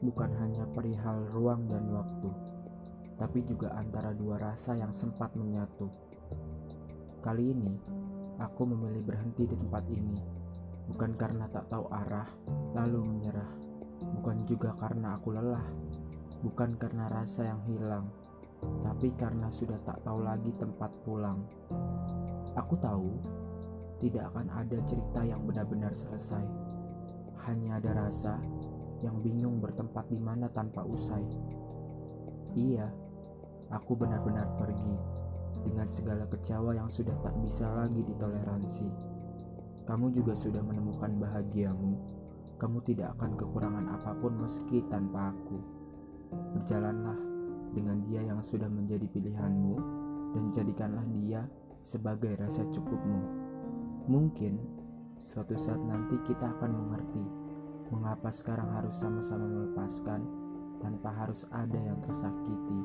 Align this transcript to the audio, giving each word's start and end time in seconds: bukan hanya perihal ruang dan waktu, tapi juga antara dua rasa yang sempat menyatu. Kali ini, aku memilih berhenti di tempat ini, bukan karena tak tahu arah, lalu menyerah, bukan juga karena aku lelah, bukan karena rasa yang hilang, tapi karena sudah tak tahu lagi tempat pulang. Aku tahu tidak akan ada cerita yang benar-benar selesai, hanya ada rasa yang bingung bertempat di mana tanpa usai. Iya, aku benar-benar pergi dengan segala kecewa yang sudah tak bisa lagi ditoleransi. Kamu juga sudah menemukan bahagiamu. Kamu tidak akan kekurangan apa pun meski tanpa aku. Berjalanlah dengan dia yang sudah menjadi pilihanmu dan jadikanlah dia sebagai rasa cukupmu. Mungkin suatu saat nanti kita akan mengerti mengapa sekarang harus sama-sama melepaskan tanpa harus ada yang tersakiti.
bukan 0.00 0.30
hanya 0.40 0.64
perihal 0.72 1.28
ruang 1.36 1.68
dan 1.68 1.84
waktu, 1.92 2.32
tapi 3.20 3.44
juga 3.44 3.76
antara 3.76 4.16
dua 4.16 4.40
rasa 4.40 4.72
yang 4.72 4.88
sempat 4.88 5.36
menyatu. 5.36 5.92
Kali 7.20 7.52
ini, 7.52 7.76
aku 8.40 8.64
memilih 8.64 9.04
berhenti 9.04 9.44
di 9.44 9.52
tempat 9.52 9.84
ini, 9.92 10.16
bukan 10.88 11.12
karena 11.20 11.44
tak 11.52 11.68
tahu 11.68 11.84
arah, 11.92 12.24
lalu 12.72 13.04
menyerah, 13.04 13.52
bukan 14.16 14.48
juga 14.48 14.72
karena 14.80 15.20
aku 15.20 15.36
lelah, 15.36 15.68
bukan 16.40 16.80
karena 16.80 17.12
rasa 17.12 17.52
yang 17.52 17.60
hilang, 17.68 18.08
tapi 18.80 19.12
karena 19.20 19.52
sudah 19.52 19.76
tak 19.84 20.00
tahu 20.00 20.24
lagi 20.24 20.56
tempat 20.56 20.88
pulang. 21.04 21.44
Aku 22.56 22.80
tahu 22.80 23.12
tidak 24.00 24.32
akan 24.32 24.48
ada 24.56 24.80
cerita 24.88 25.20
yang 25.20 25.44
benar-benar 25.44 25.92
selesai, 25.92 26.48
hanya 27.44 27.76
ada 27.76 28.08
rasa 28.08 28.40
yang 29.00 29.16
bingung 29.24 29.58
bertempat 29.60 30.08
di 30.12 30.20
mana 30.20 30.48
tanpa 30.52 30.84
usai. 30.84 31.24
Iya, 32.56 32.88
aku 33.72 33.96
benar-benar 33.96 34.58
pergi 34.58 34.96
dengan 35.60 35.86
segala 35.88 36.24
kecewa 36.28 36.72
yang 36.76 36.88
sudah 36.88 37.14
tak 37.20 37.34
bisa 37.40 37.68
lagi 37.68 38.00
ditoleransi. 38.04 38.88
Kamu 39.84 40.12
juga 40.14 40.36
sudah 40.36 40.62
menemukan 40.62 41.10
bahagiamu. 41.18 41.92
Kamu 42.60 42.78
tidak 42.84 43.16
akan 43.16 43.40
kekurangan 43.40 43.86
apa 43.96 44.12
pun 44.20 44.36
meski 44.36 44.84
tanpa 44.92 45.32
aku. 45.32 45.58
Berjalanlah 46.54 47.18
dengan 47.72 48.04
dia 48.06 48.20
yang 48.22 48.44
sudah 48.44 48.68
menjadi 48.68 49.08
pilihanmu 49.08 49.74
dan 50.36 50.44
jadikanlah 50.54 51.06
dia 51.16 51.40
sebagai 51.82 52.36
rasa 52.38 52.62
cukupmu. 52.68 53.20
Mungkin 54.10 54.60
suatu 55.18 55.56
saat 55.56 55.80
nanti 55.82 56.18
kita 56.28 56.50
akan 56.58 56.70
mengerti 56.70 57.24
mengapa 57.90 58.30
sekarang 58.30 58.70
harus 58.70 58.94
sama-sama 58.96 59.44
melepaskan 59.46 60.22
tanpa 60.80 61.10
harus 61.12 61.44
ada 61.50 61.76
yang 61.76 61.98
tersakiti. 62.06 62.80